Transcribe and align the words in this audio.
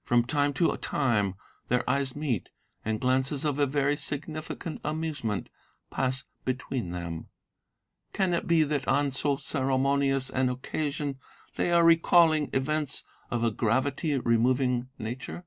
From 0.00 0.22
time 0.24 0.52
to 0.62 0.76
time 0.76 1.34
their 1.66 1.82
eyes 1.90 2.14
meet, 2.14 2.50
and 2.84 3.00
glances 3.00 3.44
of 3.44 3.58
a 3.58 3.66
very 3.66 3.96
significant 3.96 4.80
amusement 4.84 5.48
pass 5.90 6.22
between 6.44 6.92
them; 6.92 7.30
Can 8.12 8.32
it 8.32 8.46
be 8.46 8.62
that 8.62 8.86
on 8.86 9.10
so 9.10 9.34
ceremonious 9.36 10.30
an 10.30 10.50
occasion 10.50 11.18
they 11.56 11.72
are 11.72 11.84
recalling 11.84 12.48
events 12.52 13.02
of 13.28 13.42
a 13.42 13.50
gravity 13.50 14.16
removing 14.20 14.88
nature? 15.00 15.44